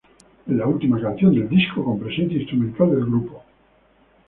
Es 0.47 0.55
la 0.55 0.65
última 0.65 0.99
canción 0.99 1.31
del 1.31 1.47
disco 1.47 1.85
con 1.85 1.99
presencia 1.99 2.35
instrumental 2.39 2.89
del 2.89 3.05
grupo. 3.05 3.43